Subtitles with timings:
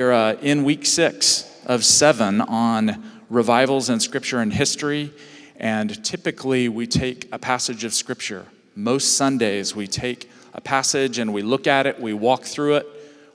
[0.00, 5.12] We're uh, in week six of seven on revivals in scripture and history.
[5.56, 8.46] And typically, we take a passage of scripture.
[8.76, 12.86] Most Sundays, we take a passage and we look at it, we walk through it,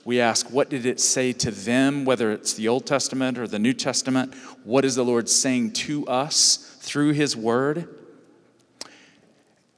[0.06, 3.58] we ask, what did it say to them, whether it's the Old Testament or the
[3.58, 4.32] New Testament?
[4.64, 7.94] What is the Lord saying to us through His Word?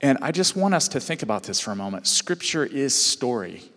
[0.00, 2.06] And I just want us to think about this for a moment.
[2.06, 3.72] Scripture is story.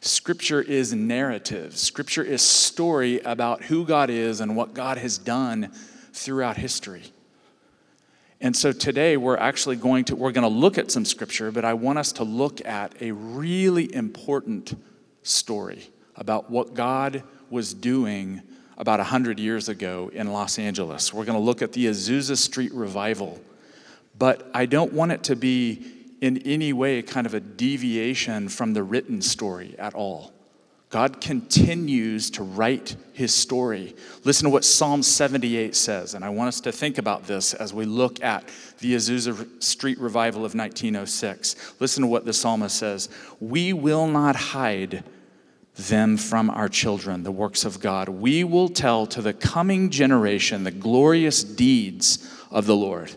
[0.00, 1.76] Scripture is narrative.
[1.76, 5.70] Scripture is story about who God is and what God has done
[6.12, 7.02] throughout history.
[8.40, 11.66] And so today we're actually going to we're going to look at some scripture, but
[11.66, 14.74] I want us to look at a really important
[15.22, 18.40] story about what God was doing
[18.78, 21.12] about 100 years ago in Los Angeles.
[21.12, 23.38] We're going to look at the Azusa Street revival.
[24.18, 28.74] But I don't want it to be in any way kind of a deviation from
[28.74, 30.32] the written story at all.
[30.90, 33.94] God continues to write his story.
[34.24, 37.72] Listen to what Psalm 78 says, and I want us to think about this as
[37.72, 38.48] we look at
[38.80, 41.74] the Azusa Street revival of 1906.
[41.78, 45.04] Listen to what the psalmist says We will not hide
[45.76, 48.08] them from our children, the works of God.
[48.08, 53.12] We will tell to the coming generation the glorious deeds of the Lord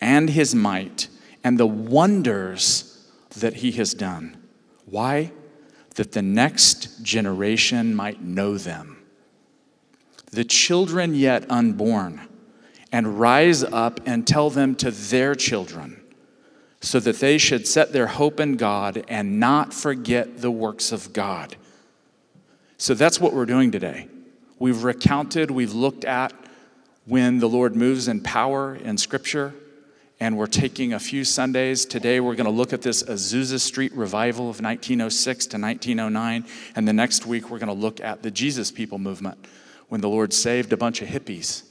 [0.00, 1.08] and his might
[1.42, 4.36] and the wonders that he has done.
[4.86, 5.32] Why?
[5.94, 9.02] That the next generation might know them.
[10.32, 12.20] The children yet unborn,
[12.92, 16.02] and rise up and tell them to their children,
[16.80, 21.12] so that they should set their hope in God and not forget the works of
[21.12, 21.56] God.
[22.78, 24.08] So that's what we're doing today.
[24.58, 26.32] We've recounted, we've looked at
[27.06, 29.54] when the Lord moves in power in Scripture
[30.20, 31.86] and we're taking a few Sundays.
[31.86, 36.44] Today, we're going to look at this Azusa Street revival of 1906 to 1909.
[36.76, 39.38] And the next week, we're going to look at the Jesus People movement
[39.88, 41.62] when the Lord saved a bunch of hippies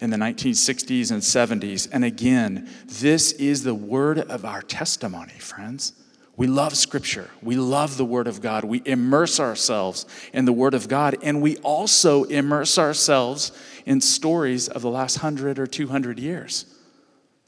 [0.00, 1.88] in the 1960s and 70s.
[1.92, 5.92] And again, this is the word of our testimony, friends.
[6.36, 7.30] We love Scripture.
[7.42, 8.64] We love the Word of God.
[8.64, 13.52] We immerse ourselves in the Word of God, and we also immerse ourselves
[13.86, 16.73] in stories of the last hundred or 200 years.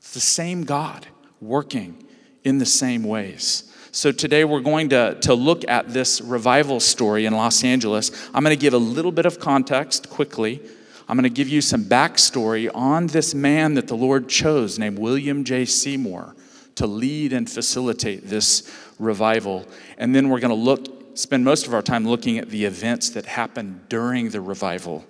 [0.06, 1.04] It's the same God
[1.40, 2.04] working
[2.44, 3.74] in the same ways.
[3.90, 8.12] So today we're going to, to look at this revival story in Los Angeles.
[8.32, 10.62] I'm going to give a little bit of context quickly.
[11.08, 15.00] I'm going to give you some backstory on this man that the Lord chose named
[15.00, 15.64] William J.
[15.64, 16.36] Seymour
[16.76, 19.66] to lead and facilitate this revival.
[19.98, 23.10] And then we're going to look, spend most of our time looking at the events
[23.10, 25.04] that happened during the revival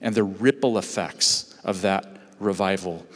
[0.00, 2.08] and the ripple effects of that
[2.40, 3.06] revival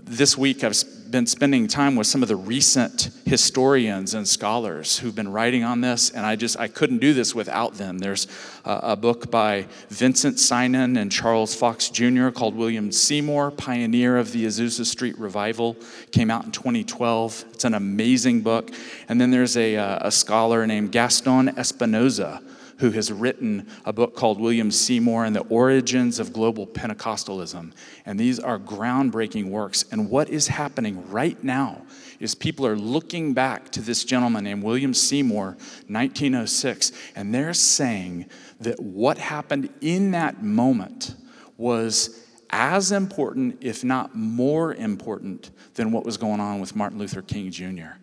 [0.00, 5.14] this week I've been spending time with some of the recent historians and scholars who've
[5.14, 7.98] been writing on this, and I just I couldn't do this without them.
[7.98, 8.26] There's
[8.64, 12.30] a, book by Vinson Synan and Charles Fox Jr.
[12.30, 15.76] called William Seymour, pioneer of the Azusa Street revival,
[16.10, 17.44] came out in 2012.
[17.52, 18.70] It's an amazing book.
[19.08, 22.40] And then there's a, a scholar named Gaston Espinosa
[22.82, 27.72] who has written a book called William Seymour and the Origins of Global Pentecostalism.
[28.04, 29.84] And these are groundbreaking works.
[29.92, 31.82] And what is happening right now
[32.18, 35.56] is people are looking back to this gentleman named William Seymour,
[35.86, 38.26] 1906, and they're saying
[38.58, 41.14] that what happened in that moment
[41.56, 47.22] was as important, if not more important, than what was going on with Martin Luther
[47.22, 48.01] King Jr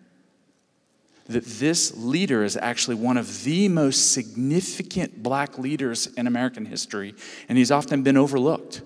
[1.32, 7.14] that this leader is actually one of the most significant black leaders in American history,
[7.48, 8.82] and he's often been overlooked.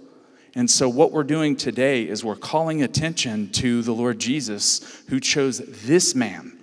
[0.55, 5.19] And so, what we're doing today is we're calling attention to the Lord Jesus, who
[5.19, 6.57] chose this man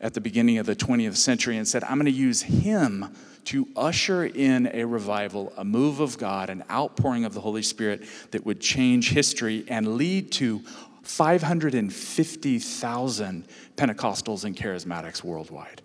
[0.00, 3.14] at the beginning of the 20th century and said, I'm going to use him
[3.44, 8.02] to usher in a revival, a move of God, an outpouring of the Holy Spirit
[8.32, 10.62] that would change history and lead to
[11.02, 15.82] 550,000 Pentecostals and charismatics worldwide.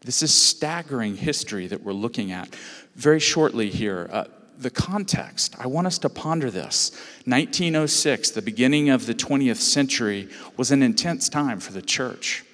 [0.00, 2.56] This is staggering history that we're looking at.
[2.94, 4.24] Very shortly here, uh,
[4.56, 5.56] the context.
[5.58, 6.92] I want us to ponder this.
[7.24, 12.44] 1906, the beginning of the 20th century, was an intense time for the church.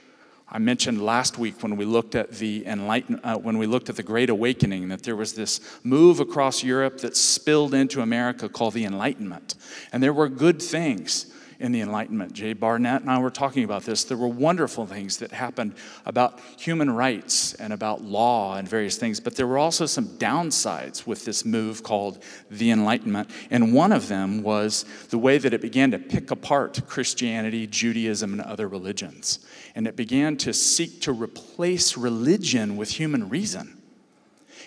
[0.48, 3.96] I mentioned last week when we looked at the enlighten, uh, when we looked at
[3.96, 8.74] the Great Awakening that there was this move across Europe that spilled into America called
[8.74, 9.56] the Enlightenment,
[9.92, 12.32] and there were good things in the Enlightenment.
[12.32, 14.04] Jay Barnett and I were talking about this.
[14.04, 15.74] There were wonderful things that happened
[16.04, 21.06] about human rights and about law and various things, but there were also some downsides
[21.06, 23.30] with this move called the Enlightenment.
[23.50, 28.32] And one of them was the way that it began to pick apart Christianity, Judaism,
[28.32, 29.40] and other religions.
[29.74, 33.75] And it began to seek to replace religion with human reason.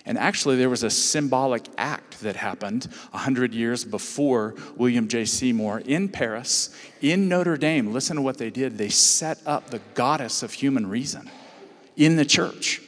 [0.05, 5.25] And actually, there was a symbolic act that happened 100 years before William J.
[5.25, 7.93] Seymour in Paris, in Notre Dame.
[7.93, 8.77] Listen to what they did.
[8.77, 11.29] They set up the goddess of human reason
[11.95, 12.81] in the church.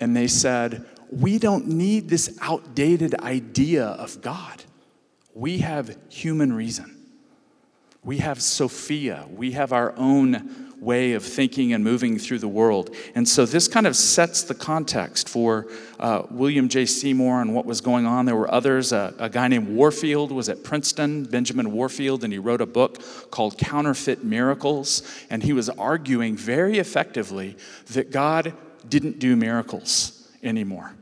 [0.00, 4.64] And they said, We don't need this outdated idea of God.
[5.34, 6.91] We have human reason.
[8.04, 9.26] We have Sophia.
[9.30, 12.92] We have our own way of thinking and moving through the world.
[13.14, 15.68] And so this kind of sets the context for
[16.00, 16.84] uh, William J.
[16.84, 18.26] Seymour and what was going on.
[18.26, 18.92] There were others.
[18.92, 23.00] Uh, a guy named Warfield was at Princeton, Benjamin Warfield, and he wrote a book
[23.30, 25.04] called Counterfeit Miracles.
[25.30, 27.56] And he was arguing very effectively
[27.92, 28.52] that God
[28.88, 30.96] didn't do miracles anymore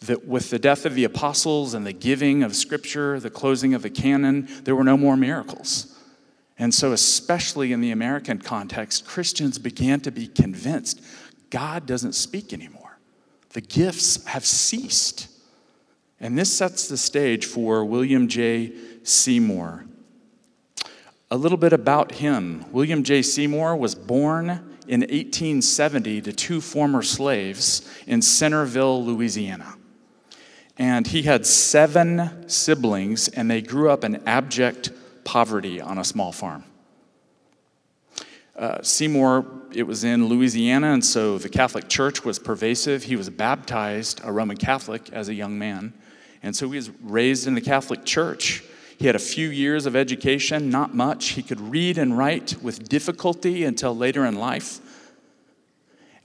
[0.00, 3.80] that with the death of the apostles and the giving of scripture, the closing of
[3.80, 5.93] the canon, there were no more miracles.
[6.58, 11.00] And so, especially in the American context, Christians began to be convinced
[11.50, 12.98] God doesn't speak anymore.
[13.50, 15.28] The gifts have ceased.
[16.18, 18.72] And this sets the stage for William J.
[19.04, 19.84] Seymour.
[21.30, 23.22] A little bit about him William J.
[23.22, 24.48] Seymour was born
[24.86, 29.74] in 1870 to two former slaves in Centerville, Louisiana.
[30.76, 34.90] And he had seven siblings, and they grew up in abject
[35.24, 36.64] poverty on a small farm.
[38.56, 43.02] Uh, Seymour, it was in Louisiana, and so the Catholic Church was pervasive.
[43.02, 45.92] He was baptized a Roman Catholic as a young man,
[46.42, 48.62] and so he was raised in the Catholic Church.
[48.96, 51.30] He had a few years of education, not much.
[51.30, 54.80] He could read and write with difficulty until later in life.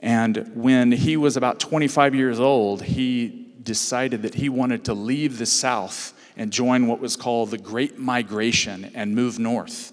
[0.00, 5.38] And when he was about 25 years old, he decided that he wanted to leave
[5.38, 9.92] the South and join what was called the Great Migration and move north.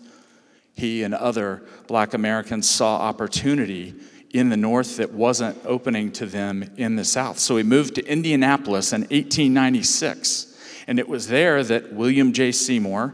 [0.75, 3.93] He and other black Americans saw opportunity
[4.31, 7.37] in the north that wasn't opening to them in the south.
[7.37, 10.57] So he moved to Indianapolis in 1896.
[10.87, 12.53] And it was there that William J.
[12.53, 13.13] Seymour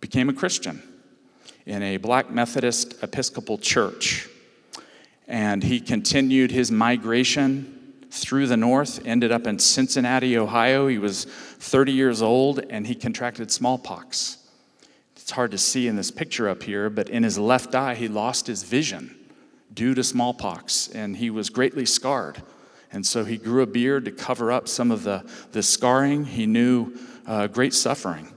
[0.00, 0.82] became a Christian
[1.66, 4.28] in a black Methodist Episcopal church.
[5.28, 7.79] And he continued his migration
[8.10, 10.88] through the north, ended up in Cincinnati, Ohio.
[10.88, 14.38] He was 30 years old and he contracted smallpox.
[15.16, 18.08] It's hard to see in this picture up here, but in his left eye, he
[18.08, 19.16] lost his vision
[19.72, 22.42] due to smallpox and he was greatly scarred.
[22.92, 26.24] And so he grew a beard to cover up some of the, the scarring.
[26.24, 26.92] He knew
[27.26, 28.34] uh, great suffering.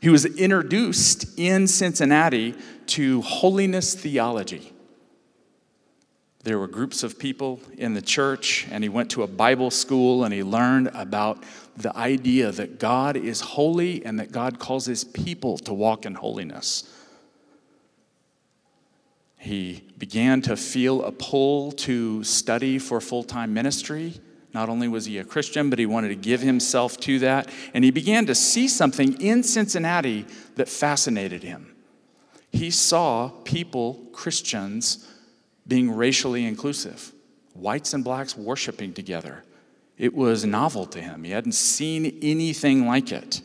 [0.00, 2.54] He was introduced in Cincinnati
[2.86, 4.72] to holiness theology.
[6.44, 10.24] There were groups of people in the church, and he went to a Bible school
[10.24, 11.44] and he learned about
[11.76, 16.14] the idea that God is holy and that God calls his people to walk in
[16.14, 16.92] holiness.
[19.38, 24.20] He began to feel a pull to study for full time ministry.
[24.52, 27.48] Not only was he a Christian, but he wanted to give himself to that.
[27.72, 31.74] And he began to see something in Cincinnati that fascinated him.
[32.50, 35.08] He saw people, Christians,
[35.66, 37.12] being racially inclusive,
[37.54, 39.44] whites and blacks worshiping together.
[39.98, 41.24] It was novel to him.
[41.24, 43.42] He hadn't seen anything like it.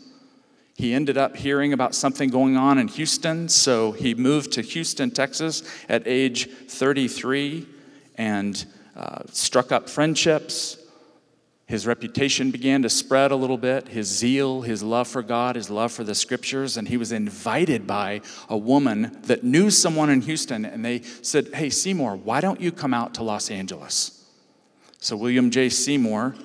[0.75, 5.09] He ended up hearing about something going on in Houston, so he moved to Houston,
[5.09, 7.67] Texas at age 33
[8.15, 8.65] and
[8.95, 10.77] uh, struck up friendships,
[11.67, 15.69] his reputation began to spread a little bit, his zeal, his love for God, his
[15.69, 20.21] love for the scriptures, and he was invited by a woman that knew someone in
[20.21, 24.25] Houston, and they said, Hey, Seymour, why don't you come out to Los Angeles?
[24.99, 25.67] So William J.
[25.67, 26.35] Seymour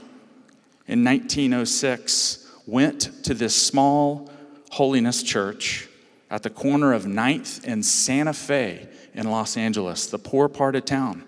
[0.88, 4.28] in 1906 went to this small
[4.70, 5.88] holiness church
[6.30, 10.84] at the corner of 9th and Santa Fe in Los Angeles, the poor part of
[10.84, 11.24] town.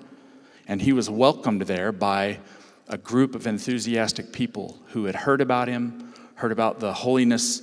[0.67, 2.41] And he was welcomed there by
[2.89, 7.63] a group of enthusiastic people who had heard about him, heard about the holiness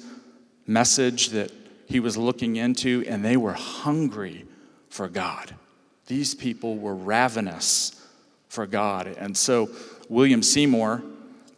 [0.66, 1.52] message that
[1.86, 4.46] he was looking into, and they were hungry
[4.90, 5.54] for God.
[6.08, 8.08] These people were ravenous
[8.50, 9.08] for God.
[9.08, 9.70] And so
[10.10, 11.04] William Seymour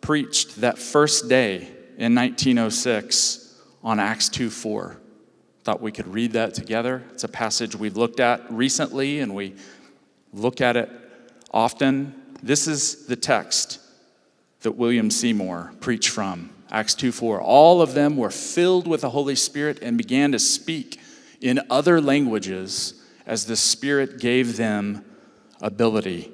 [0.01, 1.67] preached that first day
[1.97, 4.97] in 1906 on Acts 2 4.
[5.63, 7.03] Thought we could read that together.
[7.13, 9.55] It's a passage we've looked at recently and we
[10.33, 10.89] look at it
[11.51, 13.79] often this is the text
[14.61, 17.41] that William Seymour preached from Acts 2 4.
[17.41, 20.99] All of them were filled with the Holy Spirit and began to speak
[21.39, 25.05] in other languages as the Spirit gave them
[25.61, 26.31] ability.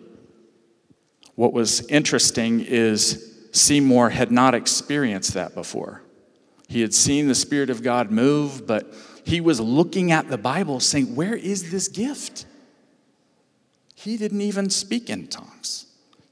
[1.35, 6.01] What was interesting is Seymour had not experienced that before.
[6.67, 8.93] He had seen the Spirit of God move, but
[9.25, 12.45] he was looking at the Bible saying, Where is this gift?
[13.95, 15.85] He didn't even speak in tongues.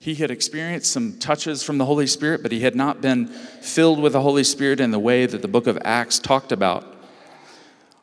[0.07, 3.99] He had experienced some touches from the Holy Spirit, but he had not been filled
[3.99, 6.95] with the Holy Spirit in the way that the book of Acts talked about.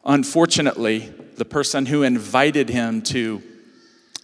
[0.04, 3.42] Unfortunately, the person who invited him to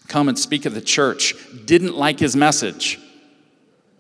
[0.08, 1.34] come and speak at the church
[1.64, 3.00] didn't like his message.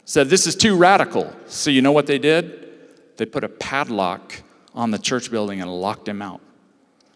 [0.04, 1.34] Said, This is too radical.
[1.46, 2.68] So, you know what they did?
[3.16, 4.42] They put a padlock
[4.74, 6.42] on the church building and locked him out.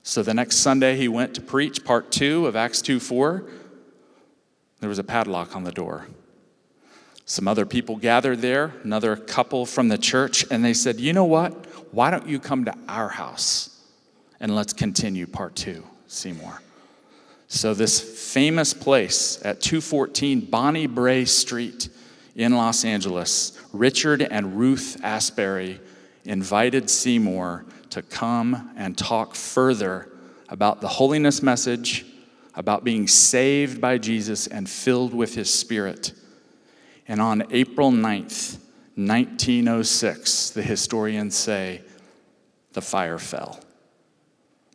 [0.02, 3.44] So, the next Sunday, he went to preach part two of Acts 2 4.
[4.80, 6.06] There was a padlock on the door.
[7.26, 11.24] Some other people gathered there, another couple from the church, and they said, You know
[11.24, 11.52] what?
[11.92, 13.80] Why don't you come to our house
[14.40, 16.60] and let's continue part two, Seymour?
[17.48, 18.00] So, this
[18.32, 21.88] famous place at 214 Bonnie Brae Street
[22.34, 25.78] in Los Angeles, Richard and Ruth Asberry
[26.24, 30.10] invited Seymour to come and talk further
[30.48, 32.04] about the holiness message,
[32.54, 36.12] about being saved by Jesus and filled with his spirit.
[37.06, 38.58] And on April 9th,
[38.96, 41.82] 1906, the historians say,
[42.72, 43.60] the fire fell.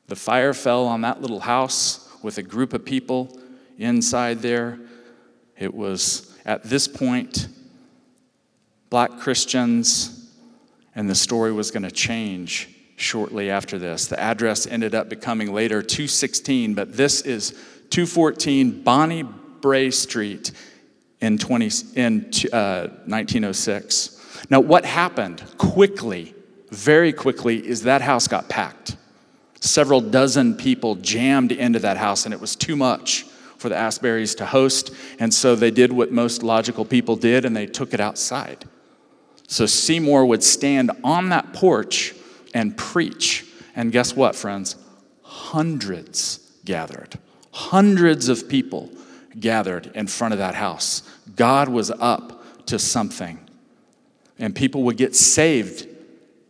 [0.07, 3.37] The fire fell on that little house with a group of people
[3.77, 4.79] inside there.
[5.57, 7.47] It was at this point
[8.89, 10.31] black Christians,
[10.95, 14.07] and the story was going to change shortly after this.
[14.07, 17.51] The address ended up becoming later 216, but this is
[17.91, 20.51] 214 Bonnie Brae Street
[21.21, 24.45] in, 20, in uh, 1906.
[24.49, 26.33] Now, what happened quickly,
[26.69, 28.95] very quickly, is that house got packed.
[29.59, 33.23] Several dozen people jammed into that house, and it was too much
[33.57, 34.93] for the Asberrys to host.
[35.19, 38.65] And so they did what most logical people did, and they took it outside.
[39.47, 42.15] So Seymour would stand on that porch
[42.53, 43.45] and preach.
[43.75, 44.77] And guess what, friends?
[45.23, 47.19] Hundreds gathered.
[47.51, 48.89] Hundreds of people
[49.39, 51.03] gathered in front of that house.
[51.35, 53.39] God was up to something.
[54.37, 55.87] And people would get saved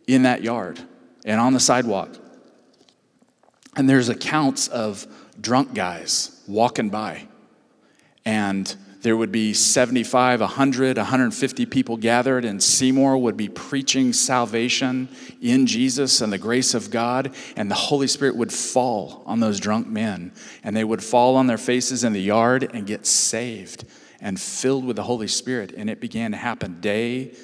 [0.06, 0.80] in that yard
[1.24, 2.16] and on the sidewalk.
[3.76, 5.06] And there's accounts of
[5.40, 7.26] drunk guys walking by.
[8.24, 15.08] And there would be 75, 100, 150 people gathered, and Seymour would be preaching salvation
[15.40, 19.58] in Jesus and the grace of God, and the Holy Spirit would fall on those
[19.58, 23.84] drunk men, and they would fall on their faces in the yard and get saved
[24.20, 25.72] and filled with the Holy Spirit.
[25.76, 27.34] And it began to happen day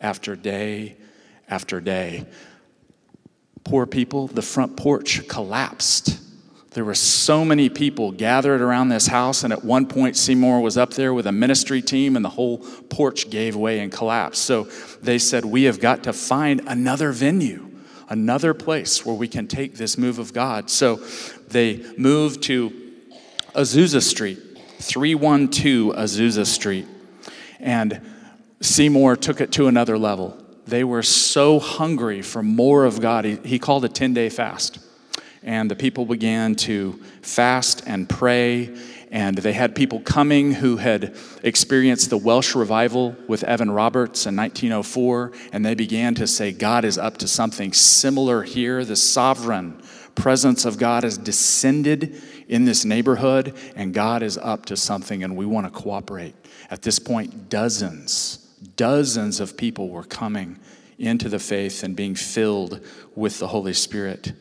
[0.00, 0.96] after day
[1.48, 2.26] after day.
[3.64, 6.21] Poor people, the front porch collapsed
[6.74, 10.78] there were so many people gathered around this house, and at one point, Seymour was
[10.78, 14.42] up there with a ministry team, and the whole porch gave way and collapsed.
[14.42, 14.64] So
[15.02, 17.70] they said, We have got to find another venue,
[18.08, 20.70] another place where we can take this move of God.
[20.70, 20.96] So
[21.48, 22.70] they moved to
[23.54, 24.38] Azusa Street,
[24.78, 26.86] 312 Azusa Street,
[27.60, 28.00] and
[28.62, 30.38] Seymour took it to another level.
[30.66, 34.78] They were so hungry for more of God, he, he called a 10 day fast
[35.42, 38.76] and the people began to fast and pray.
[39.10, 44.34] And they had people coming who had experienced the Welsh revival with Evan Roberts in
[44.36, 48.84] 1904, and they began to say, God is up to something similar here.
[48.84, 49.82] The sovereign
[50.14, 55.36] presence of God has descended in this neighborhood, and God is up to something, and
[55.36, 56.34] we want to cooperate.
[56.70, 58.38] At this point, dozens,
[58.76, 60.58] dozens of people were coming
[60.98, 62.80] into the faith and being filled
[63.14, 64.32] with the Holy Spirit.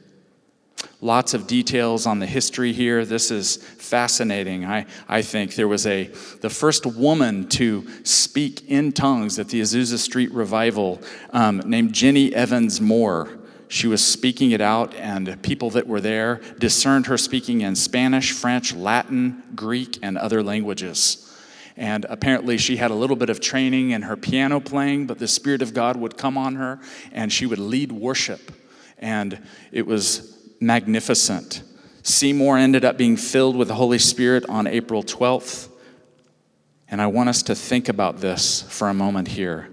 [1.03, 3.05] Lots of details on the history here.
[3.05, 4.65] This is fascinating.
[4.65, 6.03] I, I think there was a
[6.41, 12.35] the first woman to speak in tongues at the Azusa Street revival um, named Jennie
[12.35, 13.39] Evans Moore.
[13.67, 18.31] She was speaking it out, and people that were there discerned her speaking in Spanish,
[18.31, 21.27] French, Latin, Greek, and other languages.
[21.77, 25.27] And apparently, she had a little bit of training in her piano playing, but the
[25.27, 26.79] Spirit of God would come on her
[27.11, 28.51] and she would lead worship.
[28.99, 29.39] And
[29.71, 31.63] it was magnificent.
[32.03, 35.69] Seymour ended up being filled with the Holy Spirit on April 12th.
[36.87, 39.69] And I want us to think about this for a moment here.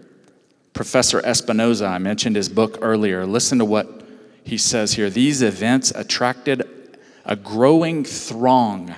[0.72, 3.26] Professor Espinosa, I mentioned his book earlier.
[3.26, 4.02] Listen to what
[4.44, 5.10] he says here.
[5.10, 8.94] These events attracted a growing throng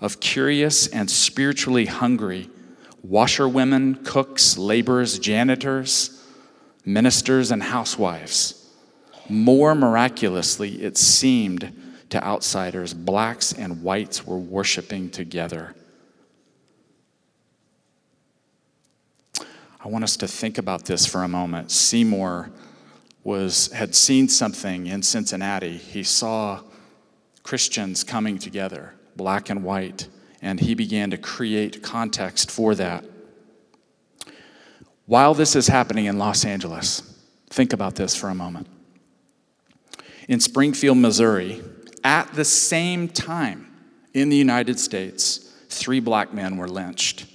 [0.00, 2.50] of curious and spiritually hungry
[3.02, 6.24] washerwomen, cooks, laborers, janitors,
[6.86, 8.63] ministers and housewives.
[9.28, 11.72] More miraculously, it seemed
[12.10, 15.74] to outsiders, blacks and whites were worshiping together.
[19.84, 21.70] I want us to think about this for a moment.
[21.70, 22.50] Seymour
[23.22, 25.76] was, had seen something in Cincinnati.
[25.76, 26.60] He saw
[27.42, 30.08] Christians coming together, black and white,
[30.40, 33.04] and he began to create context for that.
[35.06, 37.02] While this is happening in Los Angeles,
[37.50, 38.68] think about this for a moment.
[40.28, 41.62] In Springfield, Missouri,
[42.02, 43.66] at the same time
[44.12, 45.38] in the United States,
[45.68, 47.26] three black men were lynched.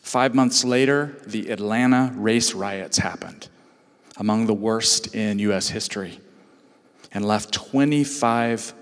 [0.00, 3.48] Five months later, the Atlanta race riots happened,
[4.16, 5.68] among the worst in U.S.
[5.68, 6.20] history,
[7.12, 8.74] and left 25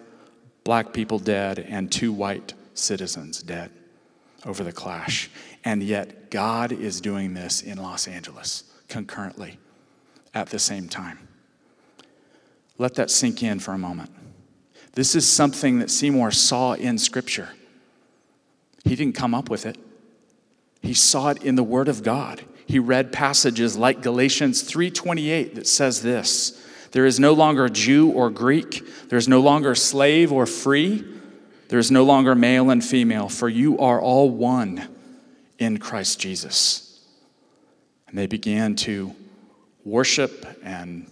[0.65, 3.71] black people dead and two white citizens dead
[4.45, 5.31] over the clash.
[5.65, 9.59] And yet, God is doing this in Los Angeles concurrently
[10.35, 11.29] at the same time.
[12.83, 14.11] Let that sink in for a moment.
[14.95, 17.51] This is something that Seymour saw in Scripture.
[18.83, 19.79] He didn't come up with it,
[20.81, 22.43] he saw it in the Word of God.
[22.67, 26.61] He read passages like Galatians 3:28 that says this,
[26.91, 31.05] there is no longer Jew or Greek, there is no longer slave or free,
[31.69, 34.89] there is no longer male and female, for you are all one
[35.61, 37.01] in Christ Jesus.
[38.09, 39.15] And they began to
[39.85, 41.07] worship and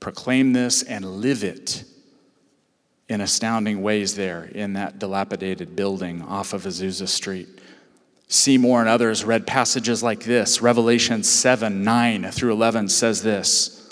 [0.00, 1.84] proclaim this and live it
[3.08, 7.48] in astounding ways there in that dilapidated building off of Azusa Street.
[8.28, 10.60] Seymour and others read passages like this.
[10.60, 13.88] Revelation 7 9 through 11 says this.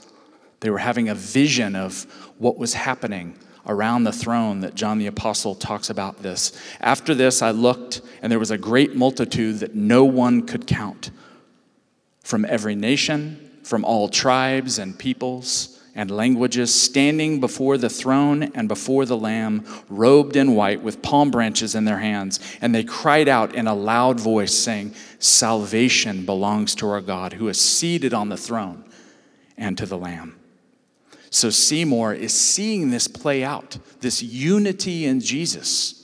[0.60, 2.04] They were having a vision of
[2.38, 6.52] what was happening around the throne that John the Apostle talks about this.
[6.80, 11.10] After this, I looked, and there was a great multitude that no one could count
[12.22, 18.68] from every nation, from all tribes and peoples and languages standing before the throne and
[18.68, 22.40] before the Lamb, robed in white with palm branches in their hands.
[22.60, 27.48] And they cried out in a loud voice, saying, Salvation belongs to our God who
[27.48, 28.84] is seated on the throne
[29.56, 30.36] and to the Lamb.
[31.30, 36.00] So Seymour is seeing this play out, this unity in Jesus.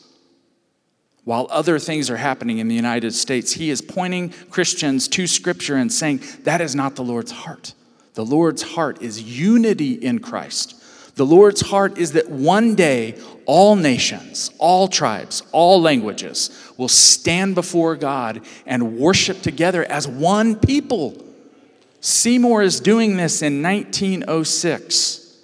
[1.25, 5.77] While other things are happening in the United States, he is pointing Christians to Scripture
[5.77, 7.75] and saying, that is not the Lord's heart.
[8.21, 10.75] The Lord's heart is unity in Christ.
[11.15, 17.55] The Lord's heart is that one day all nations, all tribes, all languages will stand
[17.55, 21.17] before God and worship together as one people.
[22.03, 25.39] Seymour is doing this in 1906.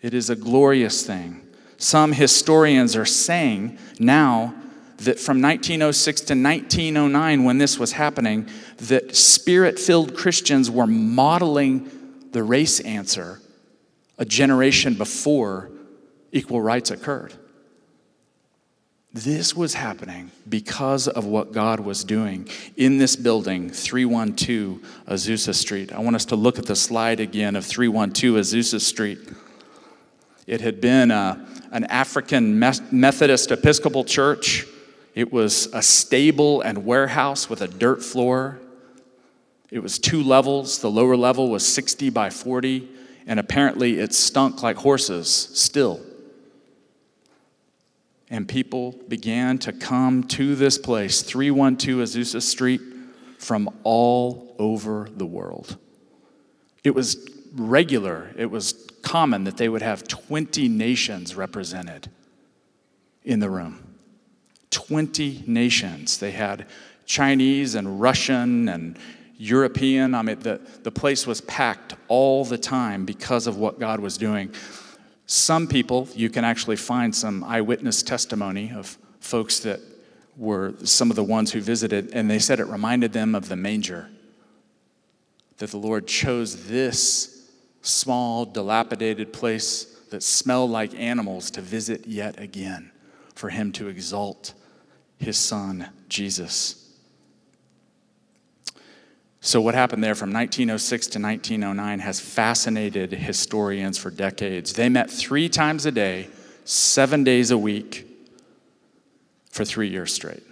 [0.00, 1.44] It is a glorious thing.
[1.76, 4.54] Some historians are saying now
[4.98, 11.90] that from 1906 to 1909, when this was happening, that spirit filled Christians were modeling
[12.32, 13.40] the race answer
[14.18, 15.70] a generation before
[16.32, 17.32] equal rights occurred.
[19.14, 25.92] This was happening because of what God was doing in this building, 312 Azusa Street.
[25.92, 29.18] I want us to look at the slide again of 312 Azusa Street.
[30.46, 34.66] It had been a, an African Methodist Episcopal church.
[35.18, 38.60] It was a stable and warehouse with a dirt floor.
[39.68, 40.78] It was two levels.
[40.78, 42.88] The lower level was 60 by 40,
[43.26, 46.00] and apparently it stunk like horses still.
[48.30, 52.80] And people began to come to this place, 312 Azusa Street,
[53.38, 55.78] from all over the world.
[56.84, 62.08] It was regular, it was common that they would have 20 nations represented
[63.24, 63.87] in the room.
[64.70, 66.18] 20 nations.
[66.18, 66.66] They had
[67.06, 68.98] Chinese and Russian and
[69.38, 70.14] European.
[70.14, 74.18] I mean, the, the place was packed all the time because of what God was
[74.18, 74.52] doing.
[75.26, 79.80] Some people, you can actually find some eyewitness testimony of folks that
[80.36, 83.56] were some of the ones who visited, and they said it reminded them of the
[83.56, 84.08] manger.
[85.58, 87.50] That the Lord chose this
[87.82, 92.90] small, dilapidated place that smelled like animals to visit yet again
[93.34, 94.54] for Him to exalt
[95.18, 96.88] His Son, Jesus.
[99.40, 104.72] So, what happened there from 1906 to 1909 has fascinated historians for decades.
[104.72, 106.28] They met three times a day,
[106.64, 108.06] seven days a week,
[109.50, 110.42] for three years straight.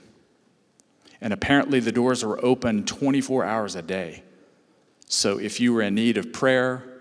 [1.20, 4.22] And apparently, the doors were open 24 hours a day.
[5.08, 6.95] So, if you were in need of prayer,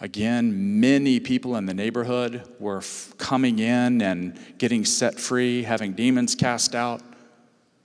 [0.00, 5.92] again, many people in the neighborhood were f- coming in and getting set free, having
[5.92, 7.02] demons cast out.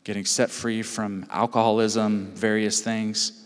[0.04, 3.46] getting set free from alcoholism, various things.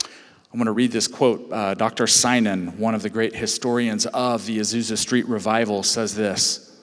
[0.00, 1.52] I'm going to read this quote.
[1.52, 2.04] Uh, Dr.
[2.04, 6.80] Synan, one of the great historians of the Azusa Street revival, says this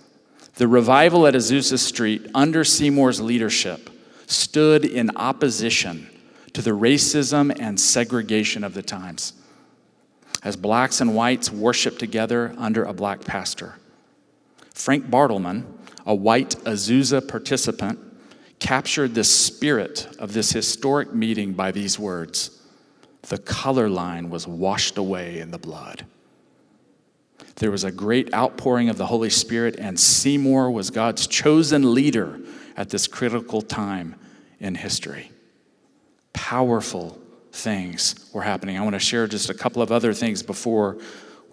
[0.55, 3.89] The revival at Azusa Street under Seymour's leadership
[4.27, 6.07] stood in opposition
[6.53, 9.33] to the racism and segregation of the times
[10.43, 13.75] as blacks and whites worshiped together under a black pastor.
[14.73, 15.65] Frank Bartleman,
[16.05, 17.99] a white Azusa participant,
[18.59, 22.61] captured the spirit of this historic meeting by these words
[23.23, 26.05] the color line was washed away in the blood.
[27.55, 32.39] There was a great outpouring of the Holy Spirit, and Seymour was God's chosen leader
[32.75, 34.15] at this critical time
[34.59, 35.31] in history.
[36.33, 37.20] Powerful
[37.51, 38.77] things were happening.
[38.77, 40.97] I want to share just a couple of other things before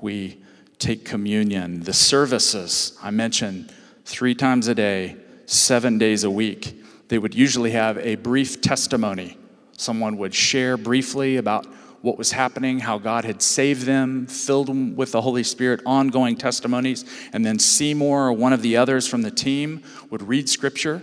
[0.01, 0.41] we
[0.79, 1.81] take communion.
[1.81, 3.73] The services, I mentioned
[4.05, 6.83] three times a day, seven days a week.
[7.09, 9.37] They would usually have a brief testimony
[9.79, 11.65] Someone would share briefly about
[12.03, 16.37] what was happening, how God had saved them, filled them with the Holy Spirit, ongoing
[16.37, 17.05] testimonies.
[17.33, 21.03] And then Seymour or one of the others from the team would read scripture,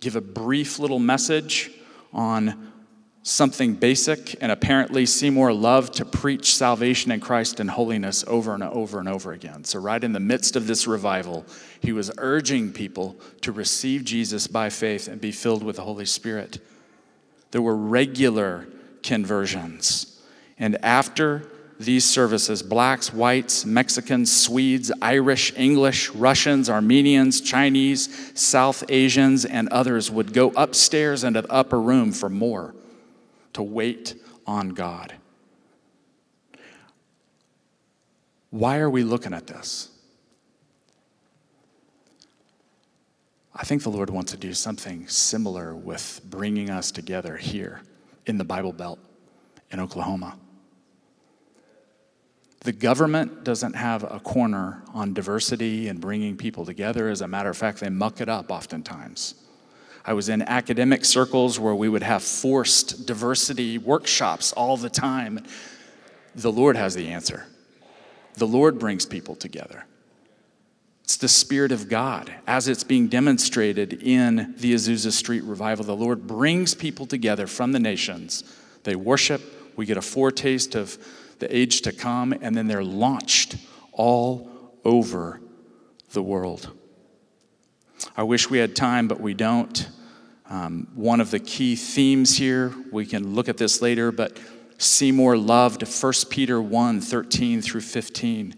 [0.00, 1.70] give a brief little message
[2.12, 2.73] on
[3.24, 4.40] something basic.
[4.40, 9.08] And apparently, Seymour loved to preach salvation in Christ and holiness over and over and
[9.08, 9.64] over again.
[9.64, 11.44] So, right in the midst of this revival,
[11.80, 16.04] he was urging people to receive Jesus by faith and be filled with the Holy
[16.04, 16.60] Spirit.
[17.50, 18.68] There were regular
[19.02, 20.22] conversions.
[20.58, 29.44] And after these services, blacks, whites, Mexicans, Swedes, Irish, English, Russians, Armenians, Chinese, South Asians,
[29.44, 32.74] and others would go upstairs into the upper room for more
[33.54, 34.14] to wait
[34.46, 35.14] on God.
[38.50, 39.90] Why are we looking at this?
[43.56, 47.82] I think the Lord wants to do something similar with bringing us together here
[48.26, 48.98] in the Bible Belt
[49.70, 50.36] in Oklahoma.
[52.60, 57.08] The government doesn't have a corner on diversity and bringing people together.
[57.08, 59.34] As a matter of fact, they muck it up oftentimes.
[60.04, 65.40] I was in academic circles where we would have forced diversity workshops all the time.
[66.34, 67.46] The Lord has the answer.
[68.34, 69.86] The Lord brings people together.
[71.04, 75.84] It's the Spirit of God as it's being demonstrated in the Azusa Street revival.
[75.84, 78.44] The Lord brings people together from the nations.
[78.84, 79.42] They worship,
[79.76, 80.98] we get a foretaste of
[81.38, 83.56] the age to come, and then they're launched
[83.92, 84.50] all
[84.84, 85.40] over
[86.12, 86.70] the world.
[88.16, 89.88] I wish we had time, but we don't.
[90.48, 94.38] Um, one of the key themes here, we can look at this later, but
[94.78, 98.54] Seymour loved 1 Peter 1 13 through 15.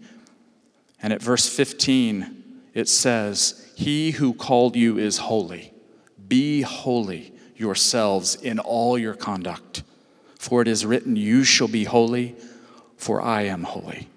[1.03, 5.73] And at verse 15, it says, He who called you is holy.
[6.27, 9.83] Be holy yourselves in all your conduct.
[10.39, 12.35] For it is written, You shall be holy,
[12.97, 14.09] for I am holy.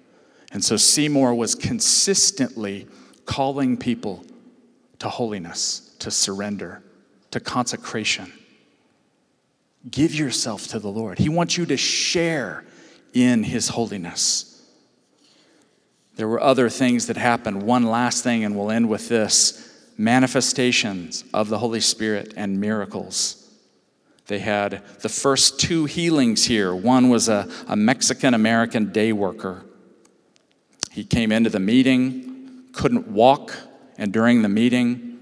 [0.52, 2.88] And so Seymour was consistently
[3.26, 4.26] calling people
[5.00, 6.84] to holiness, to surrender,
[7.32, 8.32] to consecration.
[9.90, 11.20] Give yourself to the Lord.
[11.20, 12.66] He wants you to share
[13.14, 14.46] in his holiness.
[16.16, 17.64] There were other things that happened.
[17.64, 19.66] One last thing, and we'll end with this
[19.98, 23.50] manifestations of the Holy Spirit and miracles.
[24.28, 26.76] They had the first two healings here.
[26.76, 29.66] One was a, a Mexican American day worker.
[30.92, 33.56] He came into the meeting, couldn't walk,
[34.00, 35.20] and during the meeting,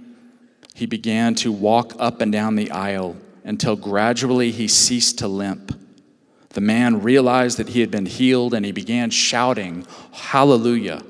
[0.75, 5.73] he began to walk up and down the aisle until gradually he ceased to limp.
[6.49, 11.01] The man realized that he had been healed and he began shouting, Hallelujah.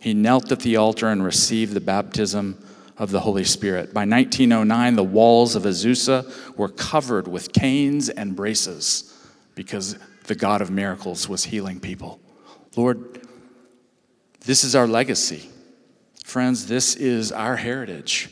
[0.00, 2.58] He knelt at the altar and received the baptism
[2.96, 3.92] of the Holy Spirit.
[3.92, 9.14] By 1909, the walls of Azusa were covered with canes and braces
[9.54, 12.18] because the God of miracles was healing people.
[12.76, 13.26] Lord,
[14.40, 15.50] this is our legacy.
[16.30, 18.30] Friends, this is our heritage.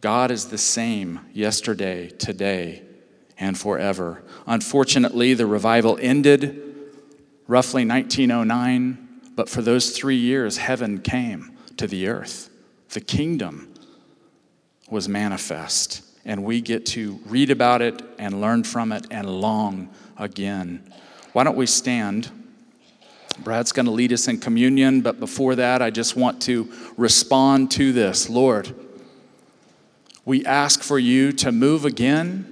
[0.00, 2.80] God is the same yesterday, today,
[3.38, 4.22] and forever.
[4.46, 6.74] Unfortunately, the revival ended
[7.46, 12.48] roughly 1909, but for those three years, heaven came to the earth.
[12.94, 13.74] The kingdom
[14.88, 19.90] was manifest, and we get to read about it and learn from it and long
[20.16, 20.90] again.
[21.34, 22.39] Why don't we stand?
[23.42, 27.70] Brad's going to lead us in communion, but before that, I just want to respond
[27.72, 28.28] to this.
[28.28, 28.74] Lord,
[30.24, 32.46] we ask for you to move again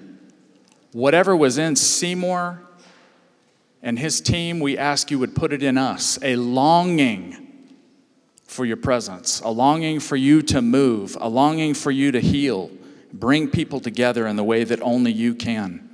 [0.92, 2.62] Whatever was in Seymour
[3.82, 7.36] and his team, we ask you would put it in us a longing
[8.44, 12.70] for your presence, a longing for you to move, a longing for you to heal
[13.12, 15.87] Bring people together in the way that only you can.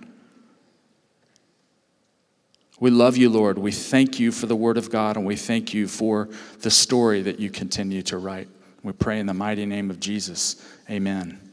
[2.85, 3.57] We love you, Lord.
[3.57, 6.29] We thank you for the Word of God, and we thank you for
[6.61, 8.47] the story that you continue to write.
[8.83, 10.62] We pray in the mighty name of Jesus.
[10.90, 11.44] Amen.